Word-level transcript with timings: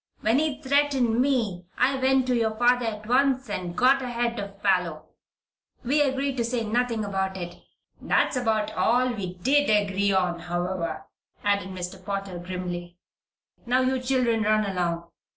When 0.21 0.39
he 0.39 0.59
threatened 0.59 1.21
me 1.21 1.67
I 1.77 1.95
went 1.95 2.25
to 2.25 2.35
your 2.35 2.57
father 2.57 2.87
at 2.87 3.05
once 3.07 3.51
and 3.51 3.75
got 3.77 4.01
ahead 4.01 4.39
of 4.39 4.59
Parloe. 4.63 5.05
We 5.83 6.01
agreed 6.01 6.37
to 6.37 6.43
say 6.43 6.63
nothing 6.63 7.05
about 7.05 7.37
it 7.37 7.57
that's 8.01 8.35
about 8.35 8.73
all 8.73 9.13
we 9.13 9.35
did 9.35 9.69
agree 9.69 10.11
on, 10.11 10.39
however," 10.39 11.05
added 11.43 11.69
Mr. 11.69 12.03
Potter, 12.03 12.39
grimly. 12.39 12.97
"Now 13.67 13.81
you 13.81 14.01
children 14.01 14.41
run 14.41 14.65
along. 14.65 15.07